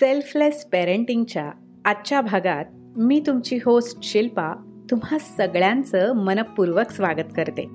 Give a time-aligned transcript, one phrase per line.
[0.00, 1.50] Selfless पेरेंटिंगच्या
[1.84, 2.64] आजच्या भागात
[2.96, 4.52] मी तुमची होस्ट शिल्पा
[4.90, 7.68] तुम्हा सगळ्यांचं मनपूर्वक स्वागत करते.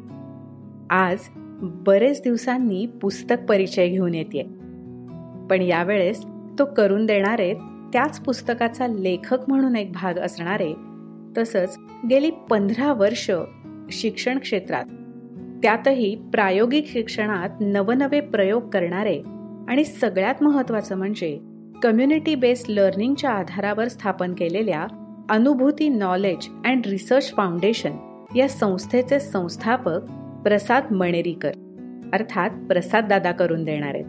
[0.89, 1.17] आज
[1.61, 4.43] बरेच दिवसांनी पुस्तक परिचय घेऊन येते
[5.49, 6.23] पण यावेळेस
[6.59, 7.53] तो करून देणारे
[7.93, 10.73] त्याच पुस्तकाचा लेखक म्हणून एक भाग असणारे
[11.37, 11.77] तसंच
[12.09, 13.31] गेली पंधरा वर्ष
[13.91, 14.85] शिक्षण क्षेत्रात
[15.63, 19.21] त्यातही प्रायोगिक शिक्षणात नवनवे प्रयोग करणारे
[19.67, 21.50] आणि सगळ्यात महत्वाचं म्हणजे
[21.81, 24.85] कम्युनिटी बेस्ड लर्निंगच्या आधारावर स्थापन केलेल्या
[25.29, 27.91] अनुभूती नॉलेज अँड रिसर्च फाउंडेशन
[28.35, 29.99] या संस्थेचे संस्थापक
[30.43, 31.51] प्रसाद मणेरीकर
[32.13, 34.05] अर्थात प्रसाद दादा करून देणार आहेत.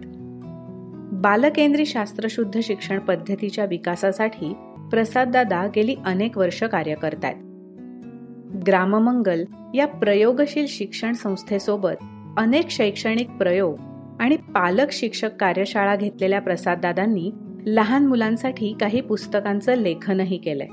[1.13, 4.52] बालकेंद्री शास्त्रशुद्ध शिक्षण पद्धतीच्या विकासासाठी
[4.91, 7.35] प्रसाद दादा गेली अनेक वर्ष कार्य करतात
[8.66, 9.45] ग्राममंगल
[9.75, 12.05] या प्रयोगशील शिक्षण संस्थेसोबत
[12.37, 13.77] अनेक शैक्षणिक प्रयोग
[14.21, 17.30] आणि पालक शिक्षक कार्यशाळा घेतलेल्या प्रसाददादांनी
[17.66, 20.66] लहान मुलांसाठी काही पुस्तकांचं लेखनही केलंय.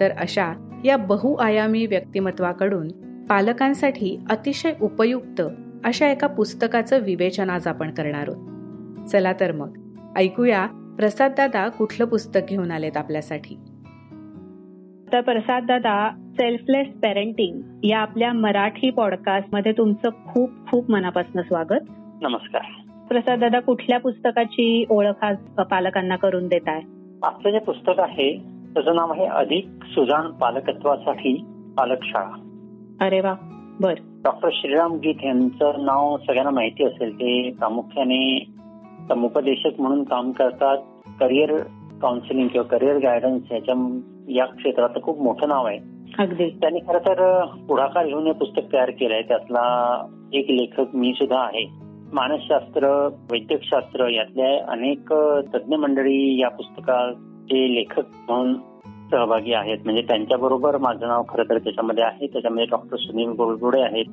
[0.00, 2.88] तर अशा या बहुआयामी व्यक्तिमत्वाकडून
[3.26, 5.42] पालकांसाठी अतिशय उपयुक्त
[5.84, 9.06] अशा एका पुस्तकाचं विवेचन आज आपण करणार आहोत.
[9.08, 9.76] चला तर मग
[10.16, 10.66] ऐकूया
[10.98, 13.54] प्रसाद दादा कुठलं पुस्तक घेऊन आलेत आपल्यासाठी.
[15.12, 21.82] तर प्रसाद दादा सेल्फलेस पेरेंटिंग या आपल्या मराठी पॉडकास्टमध्ये तुमचं खूप खूप मनापासून स्वागत.
[22.22, 22.79] नमस्कार.
[23.10, 25.36] प्रसाद दादा कुठल्या पुस्तकाची ओळख आज
[25.70, 26.80] पालकांना करून देत आहे
[27.22, 28.36] आपलं जे पुस्तक आहे
[28.74, 31.44] त्याचं नाव आहे अधिक सुजाण पालकत्वासाठी
[31.78, 32.48] पालकशाळा.
[33.00, 33.34] अरे वा
[33.80, 33.94] बर.
[34.24, 37.14] डॉक्टर श्रीराम गीत यांचं नाव सगळ्यांना माहिती असेल.
[37.14, 38.46] ते प्रामुख्याने
[39.08, 40.78] समुपदेशक म्हणून काम करतात.
[41.20, 41.58] करिअर
[42.02, 45.78] काउन्सिलिंग किंवा करिअर गायडन्स याच्या या क्षेत्रात खूप मोठं नाव आहे.
[46.18, 46.50] अगदी.
[46.50, 49.22] त्यांनी खरं तर पुढाकार घेऊन हे पुस्तक तयार केलंय.
[49.22, 51.89] त्यातला एक लेखक मी सुद्धा आहे.
[52.12, 55.14] मानसशास्त्र वैद्यकशास्त्र यातल्या अनेक
[55.54, 58.54] तज्ज्ञ मंडळी या पुस्तकाचे लेखक म्हणून
[59.10, 59.78] सहभागी आहेत.
[59.84, 62.26] म्हणजे त्यांच्याबरोबर माझं नाव खरं तर त्याच्यामध्ये आहे.
[62.26, 64.04] त्याच्यामध्ये डॉक्टर सुनील गोडगोडे आहेत.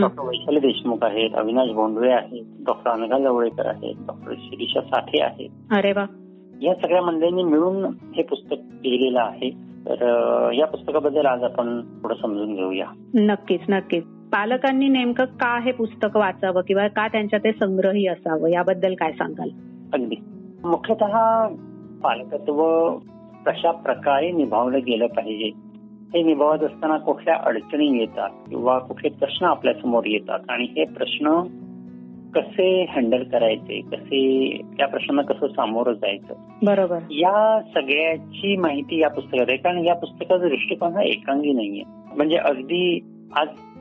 [0.00, 1.30] डॉक्टर वैशाली देशमुख आहेत.
[1.34, 2.44] अविनाश भोंडवे आहेत.
[2.66, 3.94] डॉक्टर अनघा जवळेकर आहेत.
[4.06, 5.50] डॉक्टर शिरीषा साठे आहेत.
[5.70, 6.06] अरे वा.
[6.62, 9.50] या सगळ्या मंडळींनी मिळून हे पुस्तक लिहिलेलं आहे.
[9.86, 12.86] तर या पुस्तकाबद्दल आज आपण थोडं समजून घेऊया.
[13.14, 14.04] नक्कीच नक्कीच.
[14.34, 18.48] पालकांनी नेमकं का हे पुस्तक वाचावं किंवा का त्यांच्या ते संग्रही असावं?
[18.48, 19.48] याबद्दल काय सांगाल?
[19.92, 20.14] अगदी.
[20.64, 21.46] मुख्यतः
[22.02, 22.88] पालकत्व
[23.46, 25.50] कशा प्रकारे निभावलं गेलं पाहिजे?
[26.14, 30.38] हे निभावत असताना कुठल्या अडचणी येतात किंवा कुठले प्रश्न आपल्यासमोर येतात?
[30.48, 31.42] आणि हे प्रश्न
[32.34, 33.80] कसे हँडल करायचे?
[33.80, 36.34] कसे त्या प्रश्नांना कसं सामोरं जायचं?
[36.62, 36.98] बरोबर.
[37.10, 39.58] या सगळ्याची माहिती या पुस्तकात आहे.
[39.58, 41.82] कारण या पुस्तकाचा दृष्टिकोन हा एकांगी नाहीये.
[42.16, 43.10] म्हणजे अगदी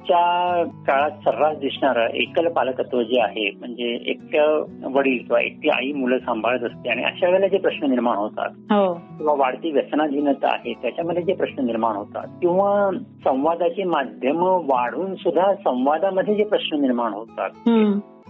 [0.03, 4.45] आजच्या काळात सर्रास दिसणारं एकल पालकत्व जे आहे म्हणजे एकट्या
[4.89, 8.93] वडील किंवा एकटी आई मुलं सांभाळत असते आणि अशा वेळेला जे प्रश्न निर्माण होतात हो.
[8.93, 12.89] किंवा वाढती व्यसनाधीनता आहे त्याच्यामध्ये जे प्रश्न निर्माण होतात किंवा
[13.23, 17.49] संवादाची माध्यम वाढून सुद्धा संवादामध्ये जे प्रश्न निर्माण होतात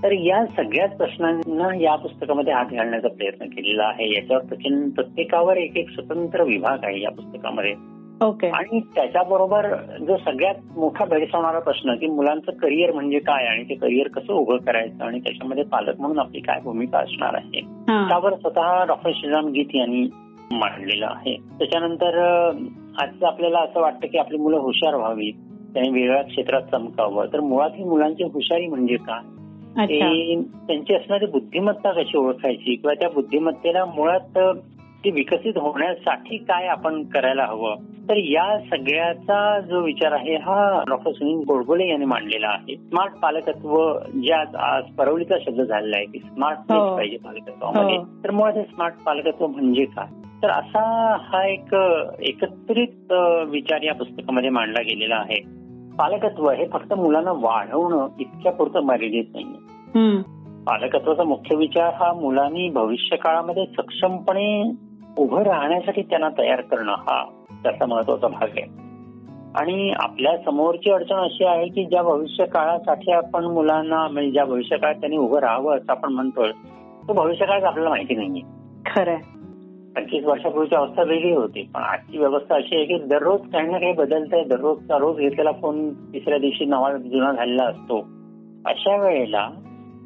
[0.03, 4.13] तर या सगळ्याच प्रश्नांना या पुस्तकामध्ये हात घालण्याचा प्रयत्न केलेला आहे.
[4.15, 4.43] याच्यावर
[4.95, 7.73] प्रत्येकावर एक एक स्वतंत्र विभाग आहे या पुस्तकामध्ये.
[8.23, 9.67] ओके आणि त्याच्याबरोबर
[9.99, 14.57] जो सगळ्यात मोठा भेडसावणारा प्रश्न की मुलांचं करिअर म्हणजे काय आणि ते करिअर कसं उभं
[14.57, 17.61] करायचं आणि त्याच्यामध्ये पालक म्हणून आपली काय भूमिका असणार आहे?
[18.09, 20.07] त्यावर स्वतः डॉक्टर श्रीराम गीत यांनी
[20.51, 21.35] मांडलेलं आहे.
[21.59, 22.17] त्याच्यानंतर
[23.01, 25.33] आज आपल्याला असं वाटतं की आपली मुलं हुशार व्हावीत
[25.73, 27.25] त्यांनी वेगळ्या क्षेत्रात चमकावं.
[27.33, 29.21] तर मुळात ही मुलांची हुशारी म्हणजे काय?
[30.67, 32.75] त्यांची असणारी बुद्धिमत्ता कशी ओळखायची?
[32.75, 34.39] किंवा त्या बुद्धिमत्तेला मुळात
[35.05, 37.75] ती विकसित होण्यासाठी काय आपण करायला हवं?
[38.09, 42.75] तर या सगळ्याचा जो विचार आहे हा डॉक्टर सुनील गोडबोले यांनी मांडलेला आहे.
[42.75, 47.97] स्मार्ट पालकत्व ज्या आज परवलीचा शब्द झालेला आहे की स्मार्ट पाहिजे पालकत्वामध्ये.
[48.23, 50.05] तर मुळात हे स्मार्ट पालकत्व म्हणजे काय?
[50.43, 51.75] तर असा हा एक
[52.21, 53.13] एकत्रित
[53.47, 55.41] विचार या पुस्तकामध्ये मांडला गेलेला आहे.
[55.97, 59.73] पालकत्व हे फक्त मुलांना वाढवणं इतक्या पुरतं मर्यादित नाहीये.
[60.67, 64.71] पालकत्वाचा मुख्य विचार हा मुलांनी भविष्य काळामध्ये सक्षमपणे
[65.17, 67.25] उभं राहण्यासाठी त्यांना तयार करणं हा
[67.63, 68.83] त्याचा महत्त्वाचा भाग आहे.
[69.55, 74.77] आणि आपल्या समोरची अडचण अशी आहे की ज्या भविष्य काळासाठी आपण मुलांना म्हणजे ज्या भविष्य
[74.77, 76.51] काळात त्यांनी उभं राहावं असं आपण म्हणतोय
[77.07, 78.41] तो भविष्य काळात आपल्याला माहिती नाहीये.
[78.85, 79.17] खरं
[79.95, 83.93] पंचवीस वर्षापूर्वीची अवस्था वेगळी होती पण आजची व्यवस्था अशी आहे की दररोज काही ना काही
[83.93, 87.97] बदलतंय दररोजचा रोज घेतलेला फोन तिसऱ्या दिवशी नवा जुना झालेला असतो.
[88.65, 89.49] अशा वेळेला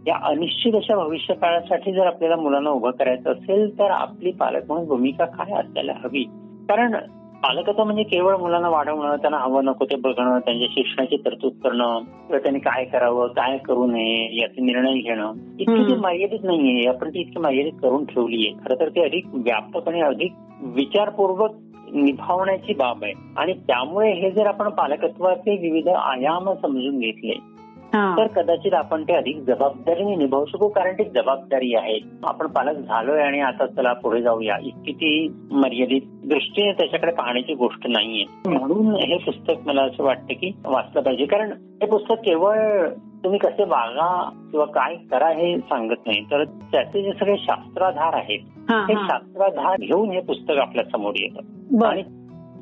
[0.07, 4.87] या अनिश्चित अशा भविष्य काळासाठी जर आपल्याला मुलांना उभं करायचं असेल तर आपली पालक म्हणून
[4.87, 6.23] भूमिका काय असायला हवी?
[6.69, 6.95] कारण
[7.43, 12.37] पालकत्व म्हणजे केवळ मुलांना वाढवणं त्यांना हवं नको ते बघणं त्यांच्या शिक्षणाची तरतूद करणं किंवा
[12.37, 16.87] त्यांनी काय करावं काय करू नये याचे निर्णय घेणं इतकी ती मर्यादित नाहीये.
[16.87, 18.65] आपण ती इतकी मर्यादित करून ठेवली आहे.
[18.65, 21.51] खरं तर ते अधिक व्यापक आणि अधिक विचारपूर्वक
[21.93, 23.13] निभावण्याची बाब आहे.
[23.37, 27.56] आणि त्यामुळे हे जर आपण पालकत्वाचे विविध आयाम समजून घेतले
[27.93, 33.21] तर कदाचित आपण ते अधिक जबाबदारीने निभावू शकू कारण ती जबाबदारी आहे आपण पालक झालोय
[33.21, 34.57] आणि आता चला पुढे जाऊया.
[34.61, 38.23] इतकी ती मर्यादित दृष्टीने त्याच्याकडे पाहण्याची गोष्ट नाहीये.
[38.49, 41.25] म्हणून हे पुस्तक मला असं वाटतं की वाचलं पाहिजे.
[41.25, 42.89] कारण हे पुस्तक केवळ
[43.23, 46.21] तुम्ही कसे वागा किंवा काय करा हे सांगत नाही.
[46.21, 48.39] तर त्याचे जे सगळे शास्त्राधार आहेत
[48.71, 51.85] हे शास्त्राधार घेऊन हे पुस्तक आपल्यासमोर येतं.
[51.85, 52.03] आणि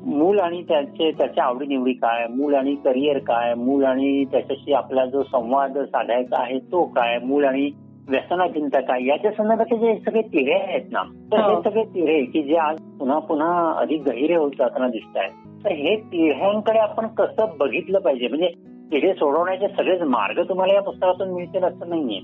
[0.06, 2.26] मूल आणि त्याचे त्याच्या आवडीनिवडी काय?
[2.30, 3.54] मूल आणि करिअर काय?
[3.54, 7.18] मूल आणि त्याच्याशी आपला जो संवाद साधायचा आहे तो काय?
[7.18, 7.70] मूल आणि
[8.08, 9.04] व्यसनाधीनता काय?
[9.04, 11.62] याच्या संदर्भात जे सगळे तिढे आहेत ना तर हे हो.
[11.62, 15.30] सगळे तिढे की जे आज पुन्हा पुन्हा अधिक गहिरे होत जाताना दिसत आहेत.
[15.64, 18.28] तर हे तिढ्यांकडे आपण कसं बघितलं पाहिजे?
[18.28, 18.48] म्हणजे
[18.92, 22.20] तिढे सोडवण्याचे सगळेच मार्ग तुम्हाला या पुस्तकातून मिळतील असं नाहीये.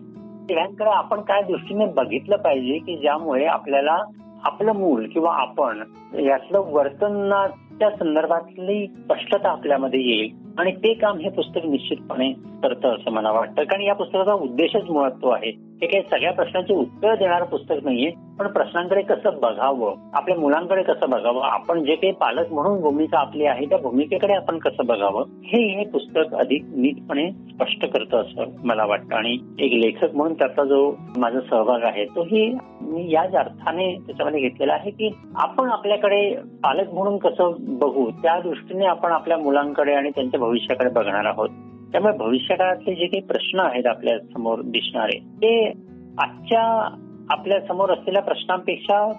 [0.49, 3.99] तिढ्यांकडे आपण काय दृष्टीने बघितलं पाहिजे की ज्यामुळे आपल्याला
[4.44, 5.82] आपलं मूल किंवा आपण
[6.14, 13.32] यातलं वर्तनाच्या संदर्भातली स्पष्टता आपल्यामध्ये येईल आणि ते काम हे पुस्तक निश्चितपणे करतं असं मला
[13.32, 13.64] वाटतं.
[13.64, 15.71] कारण या पुस्तकाचा उद्देशच मुळात तो आहे.
[15.82, 18.12] हे काही सगळ्या प्रश्नांची उत्तर देणारं पुस्तक नाहीये.
[18.38, 19.94] पण प्रश्नांकडे कसं बघावं?
[20.14, 21.43] आपल्या मुलांकडे कसं बघावं?
[21.43, 25.25] आपण जे काही पालक म्हणून भूमिका आपली आहे त्या भूमिकेकडे आपण कसं बघावं?
[25.44, 29.14] हे हे पुस्तक अधिक नीटपणे स्पष्ट करतं असं मला वाटतं.
[29.14, 34.73] आणि एक लेखक म्हणून त्याचा जो माझा सहभाग आहे तोही मी याच अर्थाने त्याच्यामध्ये घेतलेला
[34.73, 40.40] आहे की आपण आपल्याकडे पालक म्हणून कसं बघू त्या दृष्टीने आपण आपल्या मुलांकडे आणि त्यांच्या
[40.40, 41.49] भविष्याकडे बघणार आहोत.
[41.92, 45.68] त्यामुळे भविष्यकाळातले जे काही प्रश्न आहेत आपल्यासमोर दिसणारे ते
[46.18, 46.62] आजच्या
[47.30, 49.12] आपल्यासमोर असलेल्या प्रश्नांपेक्षा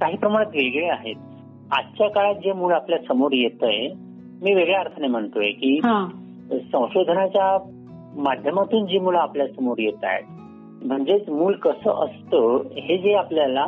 [0.00, 1.16] काही प्रमाणात वेगळे आहेत.
[1.72, 3.88] आजच्या काळात जे मूळ आपल्यासमोर येत आहे
[4.42, 5.80] मी वेगळ्या अर्थाने म्हणतोय की
[6.72, 7.58] संशोधनाच्या
[8.16, 10.24] माध्यमातून जी मुलं आपल्यासमोर येत आहेत
[10.86, 13.64] म्हणजेच मूल कसं असतं हे जे आपल्याला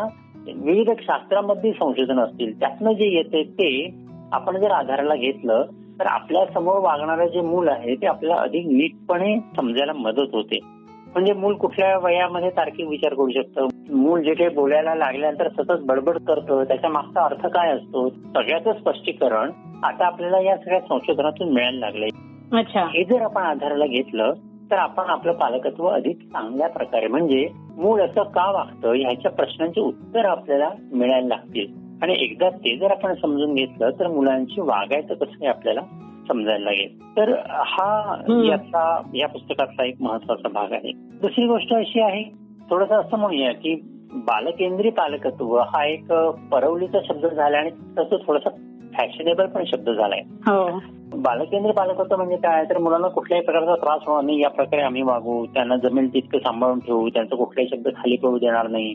[0.47, 3.89] विविध शास्त्रामध्ये संशोधन असतील त्यातनं जे येते ते
[4.33, 5.65] आपण जर आधाराला घेतलं
[6.01, 10.59] तर आपल्यासमोर वागणारं जे मूल आहे ते आपल्याला अधिक नीटपणे समजायला मदत होते.
[11.07, 13.69] म्हणजे मूल कुठल्या वयामध्ये तार्किक विचार करू शकतं?
[13.91, 18.11] मूल जे काही बोलायला लागल्यानंतर सतत बडबड करतं त्याच्या मागचा अर्थ काय असतो?
[18.11, 19.51] सगळ्याचं स्पष्टीकरण
[19.85, 22.09] आता आपल्याला या सगळ्या संशोधनातून मिळायला लागलंय.
[22.53, 22.81] अच्छा.
[22.81, 24.33] हे जर आपण आधाराला घेतलं
[24.71, 30.25] तर आपण आपलं पालकत्व अधिक चांगल्या प्रकारे म्हणजे मूळ असं का वागतं ह्याच्या प्रश्नांची उत्तर
[30.25, 31.88] आपल्याला मिळायला लागतील.
[32.03, 35.81] आणि एकदा ते जर आपण समजून घेतलं तर मुलांची वागायचं कसं हे आपल्याला
[36.29, 36.99] समजायला लागेल.
[37.17, 38.17] तर हा
[38.47, 40.93] याचा या पुस्तकातला एक महत्त्वाचा भाग आहे.
[41.21, 42.23] दुसरी गोष्ट अशी आहे
[42.71, 43.75] थोडस असं म्हणूया की
[44.13, 46.13] बालकेंद्री पालकत्व हा एक
[46.53, 48.51] परवलीचा शब्द झाला आणि तसं थोडासा
[48.97, 50.79] फॅशनेबल पण शब्द झालाय हो.
[51.15, 54.41] बालकेंद्रीय पालकत्व म्हणजे काय तर मुलांना कुठल्याही प्रकारचा त्रास होणार नाही.
[54.43, 58.69] या प्रकारे आम्ही वागू त्यांना जमेल तितकं सांभाळून ठेवू त्यांचा कुठलाही शब्द खाली पडू देणार
[58.69, 58.95] नाही.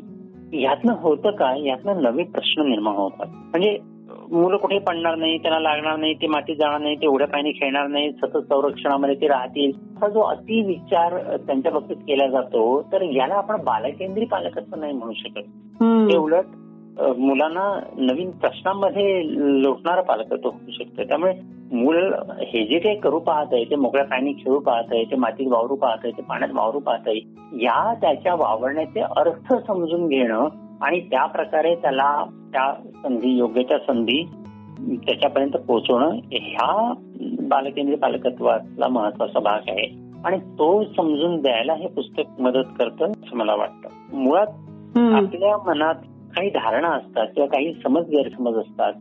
[0.53, 1.61] यातनं होतं काय?
[1.63, 3.27] यातनं नवे प्रश्न निर्माण होतात.
[3.27, 3.77] म्हणजे
[4.31, 7.87] मुलं कुठे पडणार नाही त्यांना लागणार नाही ते मातीत जाणार नाही ते उड्या पाणी खेळणार
[7.87, 9.71] नाही सतत संरक्षणामध्ये ते राहतील.
[10.01, 11.17] हा जो अति विचार
[11.47, 15.41] त्यांच्या बाबतीत केला जातो तर याला आपण बालकेंद्री पालकत्व नाही म्हणू शकत.
[16.09, 16.45] ते उलट
[17.17, 17.63] मुलांना
[17.97, 19.21] नवीन प्रश्नांमध्ये
[19.63, 21.03] लोटणारं पालकत्व होऊ शकतं.
[21.03, 21.33] त्यामुळे
[21.73, 25.47] मूल हे जे काही करू पाहत आहे ते मोकळ्या पाणी खेळू पाहत आहे ते मातीत
[25.47, 27.17] वावरू पाहत आहे ते पाण्यात वावरू पाहत आहे
[27.61, 30.47] या त्याच्या वावरण्याचे अर्थ समजून घेणं
[30.81, 34.23] आणि त्या प्रकारे त्याला त्या संधी योग्य त्या संधी
[34.79, 36.93] त्याच्यापर्यंत पोहोचवणं ह्या
[37.41, 40.03] बालकेंद्रीय पालकत्वातला महत्त्वाचा भाग आहे.
[40.25, 44.17] आणि तो समजून द्यायला हे पुस्तक मदत करतं असं मला वाटतं.
[44.17, 44.47] मुळात
[44.97, 45.95] आपल्या मनात
[46.35, 48.93] काही धारणा असतात किंवा काही समज गैरसमज असतात.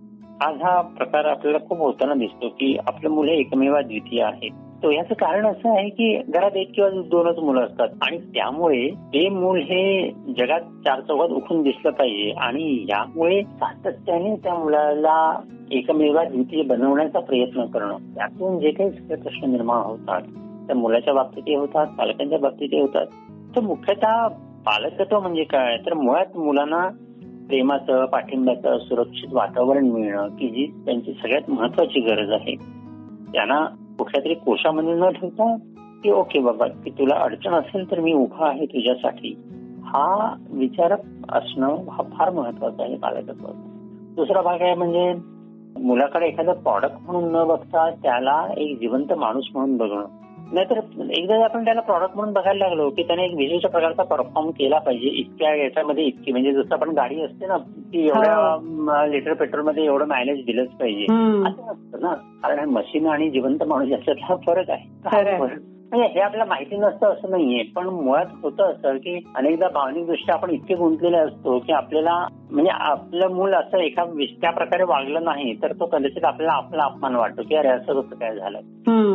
[0.47, 4.49] आज हा प्रकार आपल्याला खूप होताना दिसतो की आपलं मुलं एकमेवा द्वितीय आहे.
[4.83, 7.89] तो याचं कारण असं आहे की घरात एक किंवा दोनच मुलं असतात.
[8.03, 12.31] आणि त्यामुळे ते मूल हे जगात चार चौघात उठून दिसलं पाहिजे.
[12.31, 19.51] आणि यामुळे सातत्याने त्या मुलाला एकमेवा द्वितीय बनवण्याचा प्रयत्न करणं त्यातून जे काही सगळे प्रश्न
[19.51, 20.21] निर्माण होतात.
[20.67, 23.07] त्या मुलाच्या बाबतीतही होतात पालकांच्या बाबतीतही होतात.
[23.57, 24.29] तर मुख्यतः
[24.67, 25.77] पालकत्व म्हणजे काय?
[25.77, 26.89] तर मुळात मुलांना
[27.49, 32.55] प्रेमाचं पाठिंब्याचं सुरक्षित वातावरण मिळणं की जी त्यांची सगळ्यात महत्वाची गरज आहे.
[33.33, 33.67] त्यांना
[33.99, 35.57] कुठल्या तरी कोशामध्ये न ठेवता
[36.03, 39.37] की ओके बाबा की तुला अडचण असेल तर मी उभा आहे तुझ्यासाठी.
[39.85, 40.93] हा विचार
[41.29, 43.47] असणं हा फार महत्त्वाचा आहे बालकत्व
[44.17, 45.15] दुसरा भाग आहे म्हणजे
[45.81, 50.05] मुलाकडे एखादं प्रॉडक्ट म्हणून न बघता त्याला एक जिवंत माणूस म्हणून बघणं.
[50.53, 50.81] नाहीतर
[51.11, 55.09] एकदा आपण त्याला प्रॉडक्ट म्हणून बघायला लागलो की त्याने एक विशिष्ट प्रकारचा परफॉर्म केला पाहिजे.
[55.09, 56.33] इतक्या याच्यामध्ये इतकी.
[56.33, 61.05] म्हणजे जसं आपण गाडी असते ना की एवढ्या लिटर पेट्रोलमध्ये एवढं मायलेज दिलंच पाहिजे.
[61.49, 62.15] असं नसतं ना.
[62.15, 65.09] कारण मशीन आणि जिवंत माणूस याच्यातला फरक आहे.
[65.93, 67.63] म्हणजे हे आपल्याला माहिती नसतं असं नाहीये.
[67.63, 72.71] पण मुळात होतं असं की अनेकदा भावनिक दृष्ट्या आपण इतके गुंतलेले असतो की आपल्याला म्हणजे
[72.75, 77.43] आपलं मूल असं एका त्या प्रकारे वागलं नाही तर तो कदाचित आपल्याला आपला अपमान वाटतो
[77.43, 78.61] की अरे असं कसं काय झालं?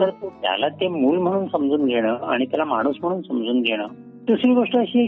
[0.02, 3.88] तर त्याला ते मूल म्हणून समजून घेणं आणि त्याला माणूस म्हणून समजून घेणं.
[4.28, 5.06] दुसरी गोष्ट अशी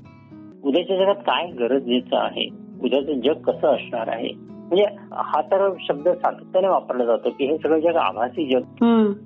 [0.64, 2.48] उद्याच्या जगात काय गरजेचं आहे?
[2.84, 4.59] उद्याचं जग कसं असणार आहे?
[4.70, 8.62] म्हणजे हा तर शब्द सातत्याने वापरला जातो की हे सगळं जग आभासी जग.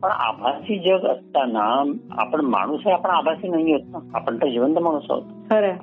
[0.02, 4.00] पण आभासी जग असताना आपण माणूस आहे आपण आभासी नाही होत ना.
[4.14, 5.24] आपण तर जिवंत माणूस आहोत.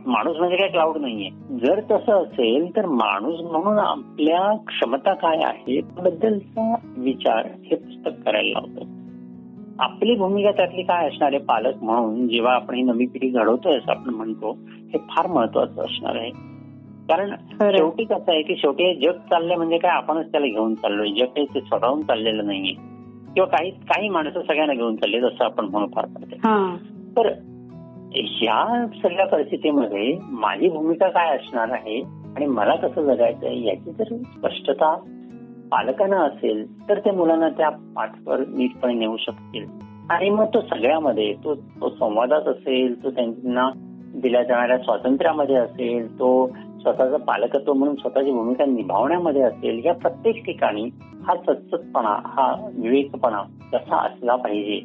[0.07, 1.31] माणूस म्हणजे काय क्लाउड नाहीये.
[1.59, 8.61] जर तसं असेल तर माणूस म्हणून आपल्या क्षमता काय आहे बद्दलचा विचार हे पुस्तक करायला
[8.61, 8.87] लावतो.
[9.81, 11.38] आपली भूमिका त्यातली काय असणार आहे?
[11.38, 16.17] पालक म्हणून जेव्हा आपण ही नवी पिढी घडवतोय असं आपण म्हणतो हे फार महत्वाचं असणार
[16.17, 16.31] आहे.
[17.11, 21.09] कारण शेवटी कसं आहे की शेवटी जग चाललंय म्हणजे काय आपणच त्याला घेऊन चाललोय.
[21.11, 22.75] जग काही ते स्वतःहून चाललेलं नाहीये.
[23.35, 26.37] किंवा काही काही माणसं सगळ्यांना घेऊन चालले जसं आपण म्हणू फार पडते
[27.17, 27.29] तर
[28.14, 32.00] ह्या सगळ्या परिस्थितीमध्ये माझी भूमिका काय असणार आहे
[32.37, 34.95] आणि मला कसं जगायचं आहे याची जर स्पष्टता
[35.71, 39.67] पालकांना असेल तर ते मुलांना त्या पाठवर नीटपणे नेऊ शकतील.
[40.11, 43.71] आणि मग तो सगळ्यामध्ये तो तो संवादात असेल तो त्यांना
[44.14, 46.31] दिल्या जाणाऱ्या स्वातंत्र्यामध्ये असेल तो
[46.82, 53.96] स्वतःचं पालकत्व म्हणून स्वतःची भूमिका निभावण्यामध्ये असेल या प्रत्येक ठिकाणी हा सच्चपणा हा विवेकपणा कसा
[53.96, 54.80] असला पाहिजे?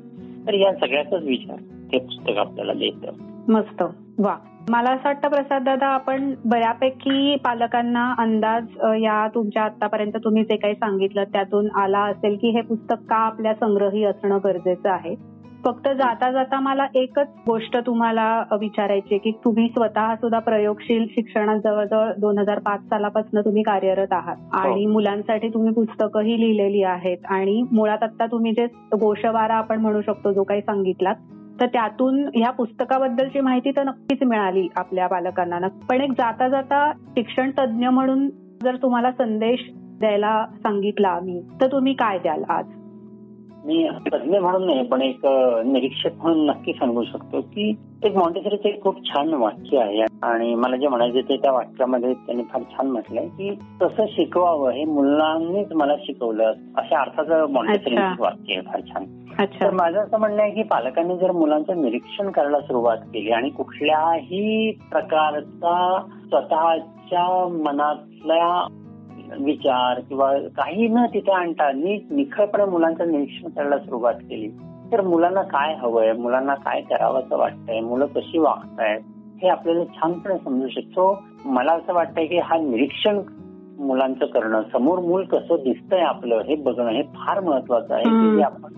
[0.48, 1.58] तर या सगळ्याचाच विचार
[1.94, 3.06] हे पुस्तक आपल्याला देत.
[3.50, 3.84] मस्त.
[4.20, 4.36] वा.
[4.70, 10.74] मला असं वाटतं प्रसाद दादा आपण बऱ्यापैकी पालकांना अंदाज या तुमच्या आतापर्यंत तुम्ही जे काही
[10.74, 15.35] सांगितलं त्यातून आला असेल की हे पुस्तक का आपल्या संग्रही असणं गरजेचं आहे?
[15.66, 22.12] फक्त जाता जाता मला एकच गोष्ट तुम्हाला विचारायची की तुम्ही स्वतः सुद्धा प्रयोगशील शिक्षणात जवळजवळ
[22.18, 24.36] दोन हजार पाच सालापासून तुम्ही कार्यरत आहात.
[24.38, 24.58] हो.
[24.58, 27.18] आणि मुलांसाठी तुम्ही पुस्तकंही लिहिलेली आहेत.
[27.30, 28.66] आणि मुळात आता तुम्ही जे
[29.00, 31.16] गोषवारा आपण म्हणू शकतो जो काही सांगितलात
[31.62, 37.52] तर त्यातून ह्या पुस्तकाबद्दलची माहिती तर नक्कीच मिळाली आपल्या पालकांना पण एक जाता जाता शिक्षण
[37.60, 38.30] तज्ज्ञ म्हणून
[38.64, 42.66] जर तुम्हाला संदेश द्यायला सांगितला मी तर तुम्ही काय द्याल आज?
[43.66, 45.26] मी तज्ञ म्हणून नाही पण एक
[45.66, 50.02] निरीक्षक म्हणून नक्की सांगू शकतो की एक मॉन्टेसरीचं एक खूप छान वाक्य आहे.
[50.24, 54.86] आणि मला जे म्हणायचे ते त्या वाक्यामध्ये त्यांनी फार छान म्हटलंय की तसं शिकवावं हे
[54.86, 56.54] मुलांनीच मला शिकवलं.
[56.78, 59.06] अशा अर्थाचं मॉन्टेसरी वाक्य आहे फार छान.
[59.62, 64.72] तर माझं असं म्हणणं आहे की पालकांनी जर मुलांचं निरीक्षण करायला सुरुवात केली आणि कुठल्याही
[64.92, 68.68] प्रकारचा स्वतःच्या मनातल्या
[69.40, 74.48] विचार किंवा काही न तिथे आणता नीट निखळपणे मुलांचं निरीक्षण करायला सुरुवात केली.
[74.92, 76.14] तर मुलांना काय हवंय?
[76.14, 77.80] मुलांना काय करावं वाटतंय?
[77.80, 79.02] मुलं कशी वागतायत?
[79.42, 81.24] हे आपल्याला छानपणे समजू शकतो.
[81.46, 83.20] मला असं वाटतंय की हा निरीक्षण
[83.80, 88.04] मुलांचं करणं समोर मूल कसं दिसतंय आपलं हे बघणं हे फार महत्वाचं आहे.
[88.04, 88.74] की आपण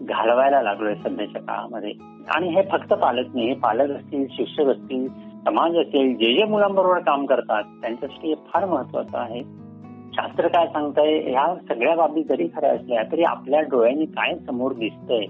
[0.00, 1.92] घालवायला लागलोय सध्याच्या काळामध्ये.
[2.34, 5.08] आणि हे फक्त पालक नाही हे पालक असतील शिक्षक असतील
[5.46, 9.69] समाज असेल जे जे मुलांबरोबर काम करतात त्यांच्यासाठी हे फार महत्वाचं आहे.
[10.12, 11.18] शास्त्र काय सांगताय?
[11.18, 15.24] ह्या सगळ्या बाबी जरी खऱ्या असल्या तरी आपल्या डोळ्यांनी काय समोर दिसतंय?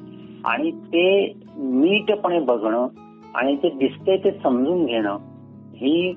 [0.44, 2.86] आणि ते नीटपणे बघणं
[3.34, 5.16] आणि ते दिसतंय ते समजून घेणं
[5.74, 6.14] ही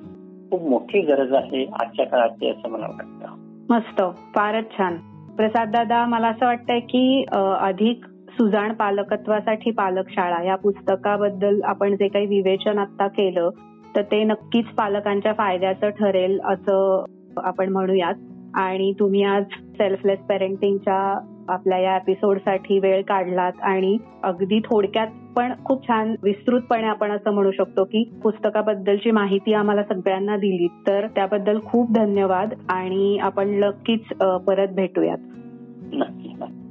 [0.50, 3.34] खूप मोठी गरज आहे आजच्या काळात असं मला वाटतं.
[3.70, 4.02] मस्त.
[4.34, 4.96] फारच छान.
[5.36, 7.24] प्रसाद दादा मला असं वाटतंय की
[7.60, 13.50] अधिक सुजाण पालकत्वासाठी पालक शाळा या पुस्तकाबद्दल आपण जे काही विवेचन आता केलं
[13.96, 17.04] तर ते नक्कीच पालकांच्या फायद्याचं ठरेल असं
[17.36, 18.14] आपण म्हणूयात.
[18.54, 23.52] आणि तुम्ही आज सेल्फलेस पेरेंटिंगच्या आपल्या या एपिसोडसाठी वेळ काढलात.
[23.62, 25.06] आणि अगदी थोडक्यात
[25.36, 30.68] पण खूप छान विस्तृतपणे आपण असं म्हणू शकतो की पुस्तकाबद्दलची माहिती आम्हाला सगळ्यांना दिली.
[30.86, 34.00] तर त्याबद्दल खूप धन्यवाद आणि आपण नक्कीच
[34.46, 35.18] परत भेटूयात.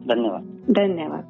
[0.08, 0.42] धन्यवाद.
[0.76, 1.22] धन्यवाद.